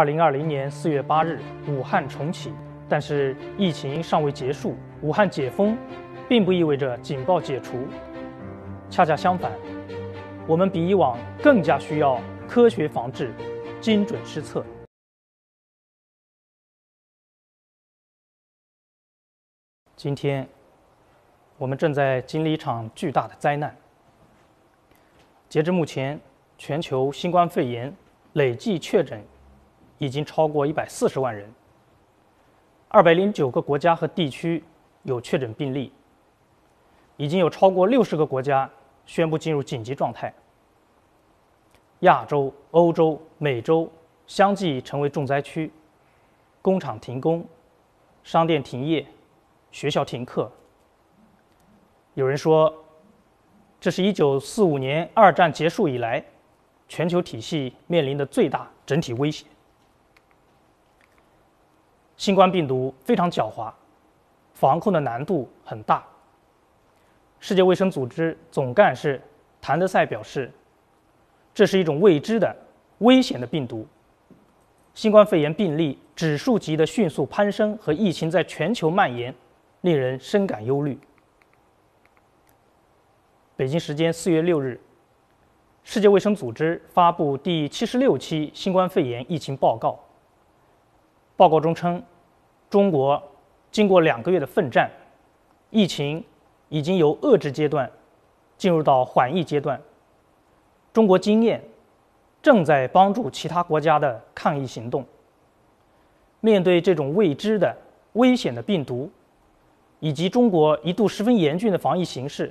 [0.00, 2.50] 二零二零年四月八日，武汉重启，
[2.88, 4.74] 但是疫情尚未结束。
[5.02, 5.76] 武汉解封，
[6.26, 7.86] 并不意味着警报解除，
[8.88, 9.52] 恰恰相反，
[10.46, 12.18] 我们比以往更加需要
[12.48, 13.30] 科学防治，
[13.78, 14.64] 精准施策。
[19.96, 20.48] 今天，
[21.58, 23.76] 我们正在经历一场巨大的灾难。
[25.46, 26.18] 截至目前，
[26.56, 27.94] 全球新冠肺炎
[28.32, 29.22] 累计确诊
[30.00, 31.48] 已经超过一百四十万人，
[32.88, 34.64] 二百零九个国家和地区
[35.02, 35.92] 有确诊病例，
[37.18, 38.68] 已经有超过六十个国家
[39.04, 40.34] 宣布进入紧急状态。
[42.00, 43.88] 亚洲、欧洲、美洲
[44.26, 45.70] 相继成为重灾区，
[46.62, 47.46] 工厂停工，
[48.24, 49.06] 商店停业。
[49.70, 50.50] 学校停课。
[52.14, 52.74] 有人说，
[53.78, 56.24] 这是一九四五年二战结束以来，
[56.88, 59.46] 全球体系面临的最大整体威胁。
[62.20, 63.72] 新冠病毒非常狡猾，
[64.52, 66.04] 防控的难度很大。
[67.38, 69.18] 世界卫生组织总干事
[69.58, 70.52] 谭德赛表示，
[71.54, 72.54] 这是一种未知的、
[72.98, 73.86] 危险的病毒。
[74.92, 79.34] 新冠肺炎病例指数级的迅速攀升和疫情在全球蔓延。
[79.80, 80.98] 令人深感忧虑。
[83.56, 84.78] 北京时间四月六日，
[85.84, 89.98] 世界卫生组织发布第七十六期新冠肺炎疫情报告。
[91.34, 92.02] 报告中称，
[92.70, 93.22] 中国
[93.70, 94.90] 经过两个月的奋战，
[95.68, 96.24] 疫情
[96.70, 97.90] 已经由遏制阶段
[98.56, 99.78] 进入到缓疫阶段。
[100.92, 101.62] 中国经验
[102.40, 105.04] 正在帮助其他国家的抗疫行动。
[106.40, 107.76] 面对这种未知的
[108.14, 109.10] 危险的病毒。
[110.02, 112.50] 以及中国一度十分严峻的防疫形势，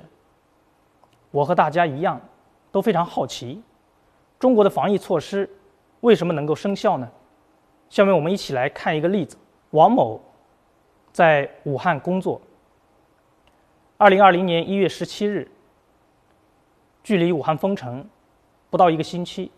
[1.32, 2.20] 我和大家一样
[2.70, 3.60] 都非常好奇，
[4.38, 5.50] 中国的防疫措施
[6.02, 7.10] 为什么能够生效呢？
[7.88, 9.36] 下面我们一起来看一个例子：
[9.70, 10.20] 王某
[11.12, 12.40] 在武汉工作。
[13.96, 15.48] 二零二零年一月十七日，
[17.04, 18.04] 距离武汉封城
[18.68, 19.52] 不到一个星期，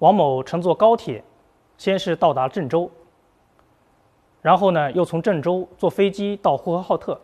[0.00, 1.24] 王某乘坐高铁，
[1.78, 2.90] 先是到达郑州。
[4.42, 7.18] 然后呢，又从郑州坐飞机到呼和浩特。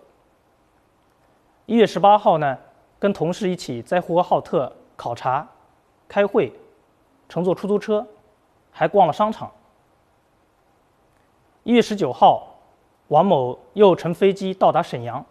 [1.66, 2.56] 一月十八号呢，
[2.98, 5.46] 跟同事一起在呼和浩特考察、
[6.08, 6.52] 开会，
[7.28, 8.06] 乘坐出租车，
[8.70, 9.50] 还逛了商场。
[11.66, 12.46] 一月十九号，
[13.08, 15.26] 王某又乘飞机到达沈阳。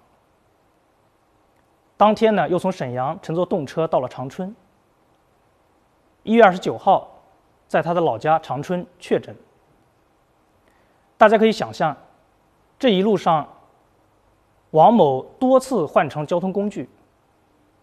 [1.96, 4.54] 当天呢，又从沈阳乘坐动车到了长春。
[6.24, 7.10] 一月二十九号，
[7.70, 9.34] 在他的老家长春确诊。
[11.18, 11.96] 大家可以想象，
[12.78, 13.48] 这一路上，
[14.72, 16.90] 王某多次换乘交通工具，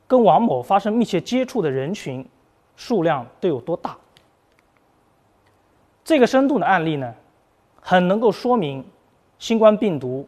[0.07, 2.23] 跟王某发生密切接触的人群
[2.77, 3.97] 数量都有多大？
[6.05, 7.15] 这个深度的案例呢，
[7.83, 8.83] 很能够说明
[9.39, 10.27] 新冠病毒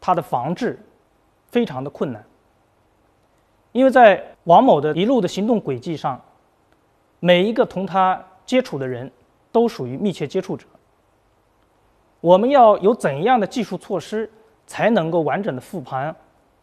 [0.00, 0.78] 它的防治
[1.48, 2.24] 非常的困难，
[3.72, 6.20] 因为在王某的一路的行动轨迹上，
[7.20, 9.10] 每一个同他接触的人
[9.52, 10.66] 都属于密切接触者。
[12.20, 14.28] 我们要有怎样的技术措施，
[14.66, 16.14] 才能够完整的复盘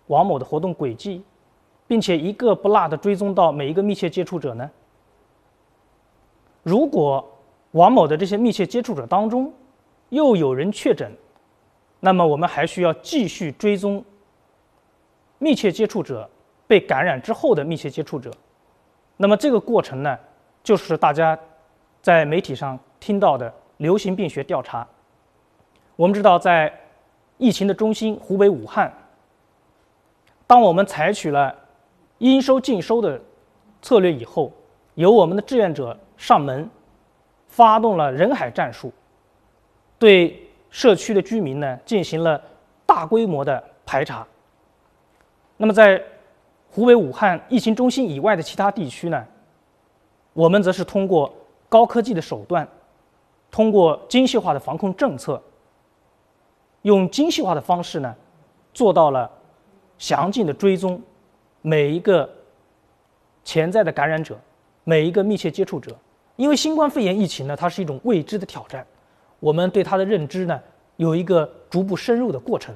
[0.08, 1.24] 王某的活动轨迹，
[1.88, 4.70] 并且一个不落的追踪到每一个密切接触者呢？
[6.64, 7.28] 如果
[7.72, 9.54] 王某的这些密切接触者当中
[10.12, 11.12] 又有人确诊，
[12.00, 14.04] 那么我们还需要继续追踪
[15.40, 16.30] 密切接触者
[16.68, 18.30] 被感染之后的密切接触者。
[19.16, 20.18] 那么这个过程呢，
[20.64, 21.38] 就是大家
[22.02, 24.86] 在媒体上听到的流行病学调查。
[25.96, 26.72] 我们知道，在
[27.38, 28.92] 疫情的中心湖北武汉，
[30.46, 31.56] 当我们采取了
[32.18, 33.22] 应收尽收的
[33.82, 34.52] 策略以后，
[34.96, 36.70] 由我们的志愿者上门，
[37.48, 38.92] 发动了人海战术，
[40.02, 40.36] 对
[40.72, 42.42] 社区的居民呢进行了
[42.88, 44.26] 大规模的排查。
[45.58, 46.04] 那么，在
[46.72, 49.24] 湖北武汉疫情中心以外的其他地区呢，
[50.34, 51.32] 我们则是通过
[51.70, 52.68] 高科技的手段，
[53.52, 55.40] 通过精细化的防控政策。
[56.82, 58.16] 用精细化的方式呢，
[58.74, 59.30] 做到了
[60.00, 61.00] 详尽的追踪
[61.62, 62.28] 每一个
[63.44, 64.36] 潜在的感染者，
[64.84, 65.96] 每一个密切接触者。
[66.38, 68.84] 因为新冠肺炎疫情呢，它是一种未知的挑战，
[69.42, 70.58] 我们对它的认知呢，
[70.96, 72.74] 有一个逐步深入的过程。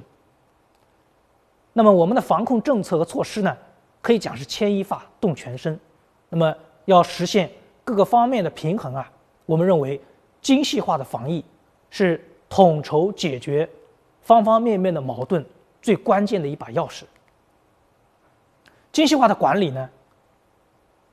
[1.71, 3.55] 那么我们的防控政策和措施呢，
[4.01, 5.79] 可以讲是牵一发动全身。
[6.27, 6.53] 那么
[6.83, 7.49] 要实现
[7.85, 9.09] 各个方面的平衡啊，
[9.45, 10.01] 我们认为
[10.41, 11.45] 精细化的防疫
[11.89, 13.69] 是统筹解决。
[14.21, 15.45] 方方面面的矛盾，
[15.83, 17.03] 最关键的一把钥匙。
[18.91, 19.87] 精细化的管理呢，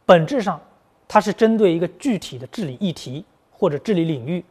[0.07, 0.59] 本质上
[1.07, 4.43] 它是针对一个具体的治理议题或者治理领域，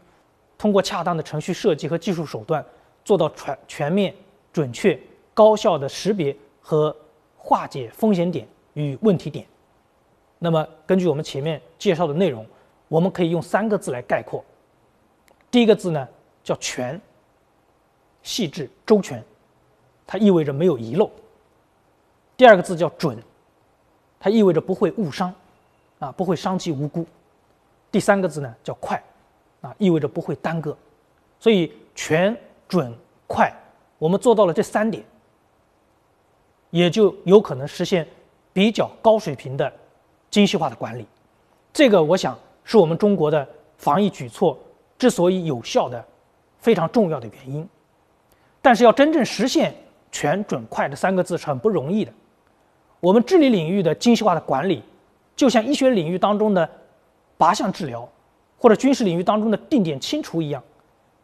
[0.62, 2.63] 通过恰当的程序设计和技术手段，
[3.04, 4.13] 做到全全面、
[4.54, 4.98] 准确、
[5.34, 6.96] 高效的识别和
[7.36, 9.44] 化解风险点与问题点。
[10.38, 12.46] 那么，根据我们前面介绍的内容，
[12.90, 14.46] 我们可以用三个字来概括。
[15.50, 16.08] 第一个字呢，
[16.44, 17.02] 叫全，
[18.22, 19.24] 细致周全，
[20.06, 21.10] 它意味着没有遗漏。
[22.38, 23.18] 第二个字叫准，
[24.19, 25.34] 它意味着不会误伤，
[25.98, 27.04] 啊，不会伤及无辜。
[27.92, 29.02] 第三个字呢叫快，
[29.62, 30.78] 啊，意味着不会耽搁。
[31.40, 32.36] 所以全、
[32.68, 32.94] 准、
[33.28, 33.52] 快，
[33.98, 35.04] 我们做到了这三点，
[36.69, 38.08] 也就有可能实现
[38.52, 39.72] 比较高水平的
[40.30, 41.08] 精细化的管理。
[41.72, 43.48] 这个我想是我们中国的
[43.78, 44.60] 防疫举措。
[44.98, 46.06] 之所以有效的
[46.60, 47.68] 非常重要的原因，
[48.62, 49.74] 但是要真正实现
[50.12, 52.14] 全准快这三个字是很不容易的。
[53.00, 54.84] 我们治理领域的精细化的管理，
[55.36, 56.69] 就像医学领域当中的
[57.36, 58.07] 靶向治疗，
[58.62, 60.63] 或者军事领域当中的定点清除一样，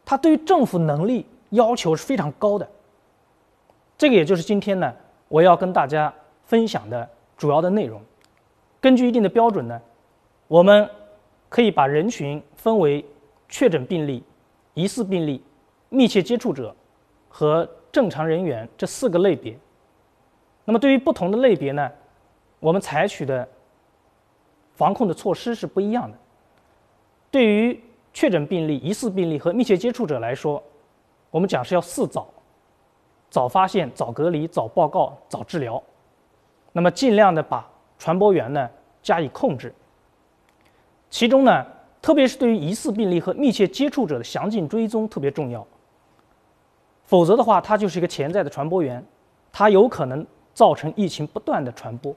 [0.04, 2.68] 它对于政府能力要求是非常高的。
[3.98, 4.92] 这个也就是今天呢，
[5.28, 6.14] 我要跟大家
[6.44, 7.08] 分享的
[7.38, 8.02] 主要的内容。
[8.82, 9.80] 根据一定的标准呢，
[10.48, 10.90] 我们
[11.48, 13.06] 可以把人群分为。
[13.50, 14.22] 确诊病例、
[14.74, 15.42] 疑似病例、
[15.88, 16.76] 密切接触者
[17.30, 19.58] 和正常人员这四个类别。
[20.66, 21.90] 那么，对于不同的类别呢，
[22.60, 23.48] 我们采取的
[24.74, 26.18] 防控的措施是不一样的。
[27.38, 27.80] 对于
[28.14, 30.64] 确诊病例、疑似病例和密切接触者来说，
[31.30, 32.28] 我们讲是要四早：
[33.30, 35.84] 早发现、早隔离、早报告、早治疗。
[36.72, 37.70] 那么，尽量的把
[38.00, 38.68] 传播源呢
[39.04, 39.72] 加以控制。
[41.12, 41.64] 其中呢。
[42.00, 45.66] 特别是对于疑似病例和密切接触者的详尽追踪特别重要，
[47.04, 49.04] 否则的话，它就是一个潜在的传播源，
[49.52, 52.16] 它有可能造成疫情不断的传播。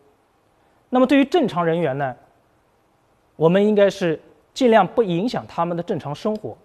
[0.91, 2.15] 那么对于正常人员呢，
[3.35, 4.21] 我们应该是
[4.55, 6.57] 尽量不影响他们的正常生活，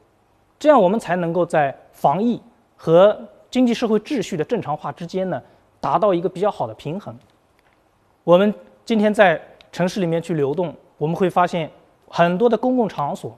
[0.59, 2.41] 这样我们才能够在防疫
[2.75, 3.17] 和
[3.49, 5.41] 经济社会秩序的正常化之间呢，
[5.79, 7.15] 达到一个比较好的平衡。
[8.23, 8.53] 我们
[8.83, 9.41] 今天在
[9.71, 11.69] 城市里面去流动，我们会发现。
[12.07, 13.35] 很多的公共场所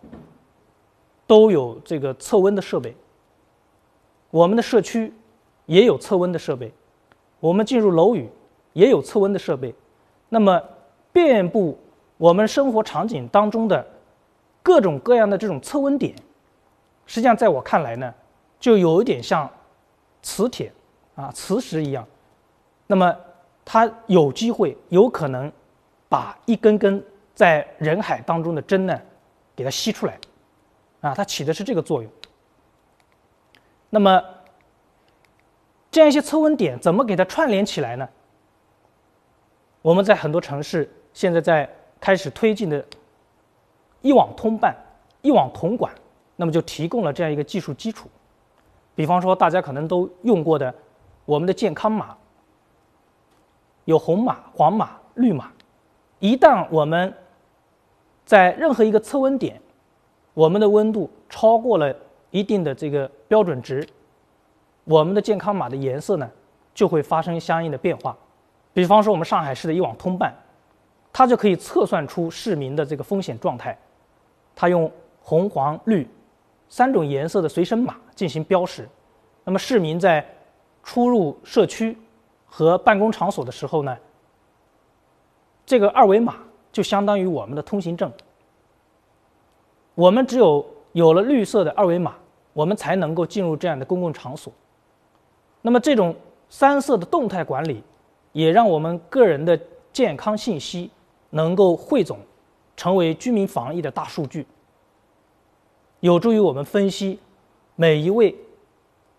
[1.26, 2.94] 都有这个测温的设备，
[4.30, 5.12] 我们的社区
[5.66, 6.72] 也有测温的设备，
[7.40, 8.30] 我们进入楼宇
[8.74, 9.74] 也有测温的设备。
[10.30, 10.62] 那么，
[11.12, 11.76] 遍布
[12.18, 13.84] 我们生活场景当中的
[14.68, 16.14] 各种各样的这种测温点，
[17.06, 18.14] 实际上在我看来呢，
[18.60, 19.50] 就有一点像
[20.22, 20.70] 磁铁
[21.16, 22.06] 啊、磁石一样。
[22.86, 23.16] 那么，
[23.64, 25.50] 它有机会、有可能
[26.10, 27.02] 把一根根。
[27.34, 29.00] 在人海当中的针呢，
[29.56, 30.20] 给它吸出来，
[31.02, 32.12] 啊，它起的是这个作用。
[33.90, 34.22] 那么，
[35.92, 38.10] 这样一些测温点怎么给它串联起来呢？
[39.82, 41.70] 我们在很多城市现在在
[42.02, 42.84] 开始推进的
[44.02, 44.76] “一网通办、
[45.22, 45.94] 一网统管”，
[46.36, 48.08] 那么就提供了这样一个技术基础。
[48.96, 50.74] 比方说，大家可能都用过的
[51.26, 52.16] 我们的健康码，
[53.86, 55.52] 有红码、黄码、绿码，
[56.20, 57.14] 一旦我们
[58.26, 59.62] 在任何一个测温点，
[60.34, 61.96] 我们的温度超过了
[62.32, 63.88] 一定的这个标准值，
[64.84, 66.30] 我们的健康码的颜色呢
[66.74, 68.18] 就会发生相应的变化。
[68.74, 70.34] 比方说，我们上海市的一网通办，
[71.14, 73.78] 它就可以测算出市民的这个风险状态。
[74.58, 76.06] 它用红、黄、绿
[76.68, 78.86] 三种颜色的随身码进行标识。
[79.46, 80.28] 那么市民在
[80.84, 81.98] 出入社区
[82.46, 83.98] 和办公场所的时候呢，
[85.66, 86.36] 这个二维码。
[86.70, 88.12] 就相当于我们的通行证。
[89.96, 92.14] 我们只有有了绿色的二维码，
[92.54, 94.54] 我们才能够进入这样的公共场所。
[95.64, 96.16] 那么这种
[96.50, 97.82] 三色的动态管理，
[98.32, 99.60] 也让我们个人的
[99.92, 100.92] 健康信息
[101.32, 102.20] 能够汇总，
[102.78, 104.48] 成为居民防疫的大数据，
[106.00, 107.20] 有助于我们分析
[107.76, 108.34] 每一位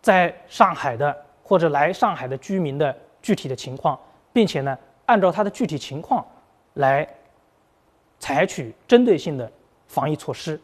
[0.00, 4.00] 在上海的或者来上海的居民的具体的情况，
[4.32, 6.26] 并且呢，按照他的具体情况
[6.72, 7.06] 来。
[8.20, 9.48] 采取针对性的
[9.86, 10.60] 防疫措施，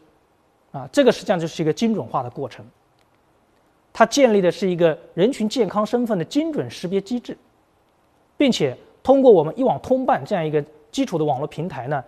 [0.73, 2.65] 啊，这个实际上就是一个精准化的过程。
[3.93, 7.37] 它建立的是一个人群健康身份的精准识别机制，
[8.35, 10.61] 并且通过我们一网通办这样一个
[10.91, 12.03] 基础的网络平台呢，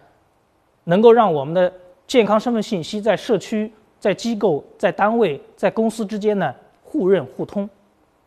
[0.89, 1.71] 能够让我们的
[2.07, 7.69] 健康身份信息在社区、在机构、在单位、在公司之间呢互认互通，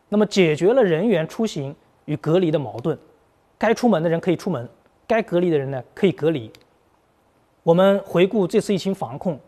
[0.09, 1.75] 那么解决了人员出行
[2.05, 2.95] 与隔离的矛盾，
[3.57, 4.69] 该出门的人可以出门，
[5.07, 6.51] 该隔离的人呢可以隔离。
[7.63, 9.39] 我们回顾这次疫情防控，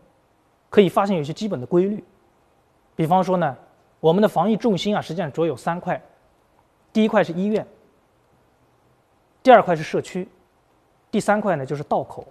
[0.68, 2.02] 可以发现有些基本的规律。
[2.96, 3.56] 比方说呢，
[4.00, 6.02] 我们的防疫重心啊，实际上主要有三块：
[6.92, 7.64] 第一块是医院，
[9.40, 10.26] 第二块是社区，
[11.12, 12.26] 第三块呢就是道口。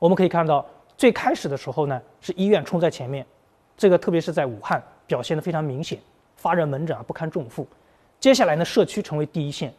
[0.00, 0.66] 我们可以看到，
[0.96, 3.24] 最开始的时候呢，是医院冲在前面，
[3.76, 6.00] 这个特别是在武汉表现的非常明显，
[6.36, 7.66] 发热门诊啊不堪重负。
[8.18, 9.72] 接下来呢，社区成为第一线。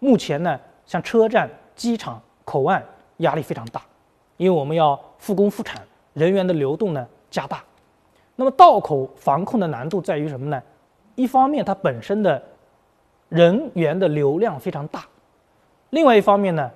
[0.00, 2.84] 目前呢，像车站、机场、口岸
[3.18, 3.80] 压力非常大，
[4.36, 5.80] 因为我们要复工复产，
[6.12, 7.62] 人员的流动呢加大。
[8.34, 10.60] 那么道口防控的难度在于什么呢？
[11.14, 12.42] 一方面它本身的
[13.28, 15.04] 人员的流量非常大，
[15.90, 16.68] 另外一方面呢，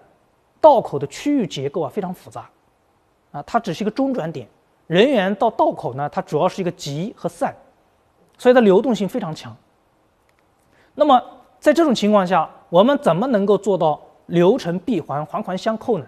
[0.61, 2.49] 道口的区域结构啊非常复杂。
[3.37, 4.49] 啊，它只是一个中转点，
[4.87, 7.55] 人员到道口呢，它主要是一个集和散，
[8.39, 9.55] 所以它流动性非常强。
[10.95, 11.23] 那么
[11.61, 16.07] 在这种情况下，我们怎么能够做到流程闭环、环环相扣呢？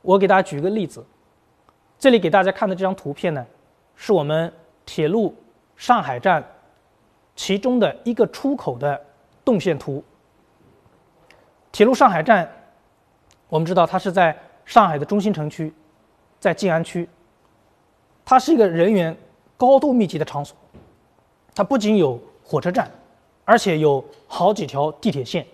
[0.00, 1.04] 我给大家举个例子，
[1.98, 3.44] 这里给大家看的这张图片呢，
[3.96, 4.52] 是我们
[4.86, 5.34] 铁路
[5.74, 6.44] 上海站
[7.34, 9.00] 其中的一个出口的
[9.44, 10.04] 动线图。
[11.72, 12.48] 铁路上海站，
[13.48, 15.74] 我们知道它是在上海的中心城区。
[16.40, 17.08] 在静安区，
[18.24, 19.16] 它是一个人员
[19.56, 20.56] 高度密集的场所。
[21.54, 22.90] 它不仅有火车站，
[23.44, 25.46] 而且有好几条地铁线。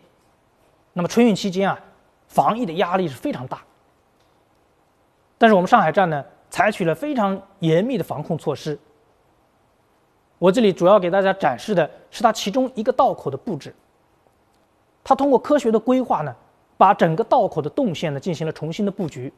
[0.93, 1.81] 那么春运期间啊，
[2.29, 3.63] 防疫的压力是非常大。
[5.39, 8.79] 但是我们上海站呢，采取了非常严密的防控措施。
[10.39, 13.75] 我这里主要给大家展示的是它其中一个道口的布置。
[15.03, 16.35] 它通过科学的规划呢，
[16.77, 19.33] 把整个道口的动线呢进行了重新的布局。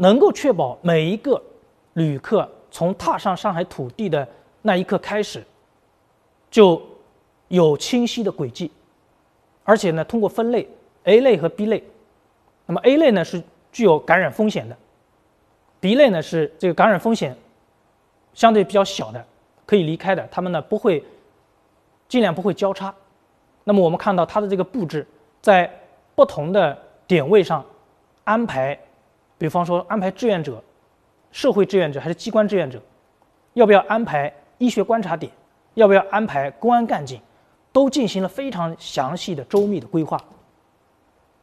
[0.00, 1.42] 能够确保每一个
[1.94, 4.26] 旅客从踏上上海土地的
[4.62, 5.44] 那一刻开始，
[6.48, 6.80] 就
[7.48, 8.70] 有清晰的轨迹，
[9.64, 10.68] 而且呢，通过分类
[11.02, 11.82] A 类和 B 类，
[12.64, 14.76] 那么 A 类呢是具有感染风险的
[15.80, 17.36] ，B 类呢是这个感染风险
[18.34, 19.24] 相对比较小的，
[19.66, 21.04] 可以离开的，他们呢不会
[22.08, 22.94] 尽量不会交叉。
[23.64, 25.04] 那么我们看到它的这个布置，
[25.42, 25.68] 在
[26.14, 26.78] 不同的
[27.08, 27.64] 点位上
[28.22, 28.78] 安排。
[29.38, 30.60] 比方说，安排志愿者、
[31.30, 32.82] 社会志愿者还是机关志愿者，
[33.52, 35.30] 要不要安排医学观察点，
[35.74, 37.20] 要不要安排公安干警，
[37.72, 40.20] 都进行了非常详细的、周密的规划。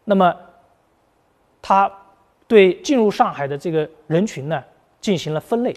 [0.04, 0.36] 那么，
[1.62, 1.90] 他
[2.48, 4.62] 对进入上海的这个人群呢，
[5.00, 5.74] 进行了分类，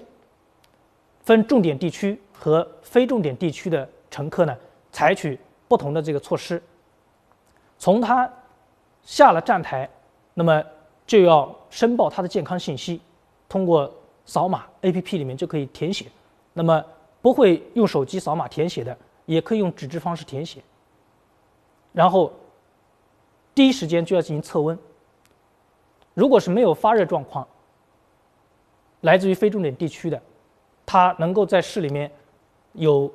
[1.20, 4.56] 分重点地区和非重点地区的乘客呢，
[4.90, 6.60] 采取不同的这个措施。
[7.78, 8.28] 从他
[9.04, 9.88] 下了站台，
[10.34, 10.60] 那么。
[11.08, 13.00] 就要申报他的健康信息，
[13.48, 13.90] 通过
[14.26, 16.04] 扫码 APP 里面就可以填写。
[16.52, 16.84] 那么
[17.22, 20.62] 不会用手机扫码填写的，也可以用纸质方式填写。
[21.92, 22.30] 然后
[23.54, 24.78] 第一时间就要进行测温。
[26.12, 27.46] 如果是没有发热状况，
[29.00, 30.20] 来自于非重点地区的，
[30.84, 32.10] 他能够在市里面
[32.74, 33.10] 有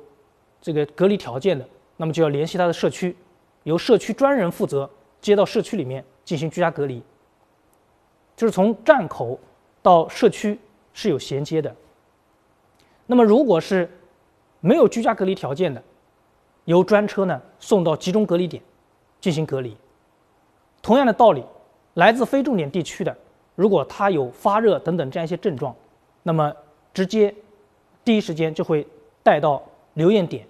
[0.60, 1.64] 这个隔离条件的，
[1.96, 3.16] 那么就要联系他的社区，
[3.62, 7.00] 由社区专人负责接到社区里面进行居家隔离。
[8.36, 9.38] 就是从站口
[9.82, 10.58] 到社区
[10.92, 11.74] 是有衔接的。
[13.06, 13.88] 那么，如果是
[14.60, 15.82] 没有居家隔离条件的，
[16.64, 18.62] 由专车呢送到集中隔离点
[19.20, 19.76] 进行隔离。
[20.80, 21.44] 同样的道理，
[21.94, 23.16] 来自非重点地区的，
[23.54, 25.74] 如果他有发热等等这样一些症状，
[26.22, 26.52] 那么
[26.92, 27.34] 直接
[28.04, 28.86] 第一时间就会
[29.22, 29.62] 带到
[29.94, 30.46] 留验点，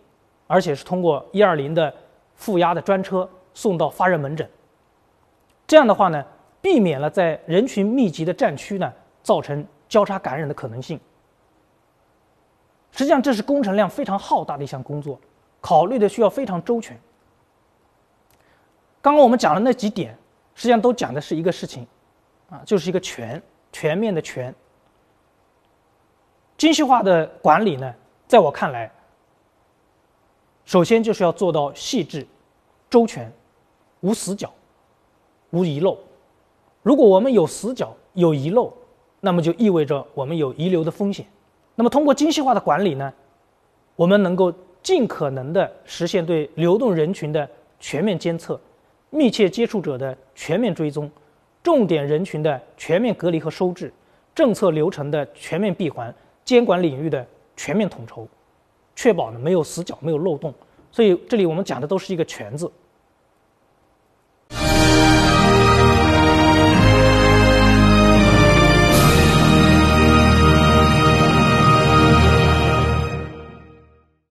[0.46, 1.92] 而且是通过一二零的
[2.34, 4.48] 负压的专车送到发热门诊。
[5.66, 6.24] 这样的话呢？
[6.64, 8.90] 避免了在人群密集的战区呢
[9.22, 10.98] 造成交叉感染的可能性。
[12.90, 15.20] 实际上，这是工程量非常浩大的一项工作，
[15.60, 16.98] 考虑的需要非常周全。
[19.02, 20.16] 刚刚我们讲的那几点，
[20.54, 21.86] 实际上都讲的是一个事情，
[22.48, 24.54] 啊，就是一个全全面的全。
[26.56, 27.94] 精细化的管理呢，
[28.26, 28.90] 在我看来，
[30.64, 32.26] 首先就是要做到细致、
[32.88, 33.30] 周全、
[34.00, 34.50] 无死角、
[35.50, 35.98] 无遗漏。
[36.84, 38.70] 如果我们有死角、有遗漏，
[39.20, 41.24] 那么就意味着我们有遗留的风险。
[41.74, 43.10] 那么通过精细化的管理呢，
[43.96, 47.48] 我们能够尽可能的实现对流动人群的
[47.80, 48.60] 全面监测、
[49.08, 51.10] 密切接触者的全面追踪、
[51.62, 53.90] 重点人群的全面隔离和收治、
[54.34, 56.14] 政策流程的全面闭环、
[56.44, 57.26] 监管领域的
[57.56, 58.28] 全面统筹，
[58.94, 60.52] 确保呢没有死角、没有漏洞。
[60.92, 62.70] 所以这里我们讲的都是一个“全”字。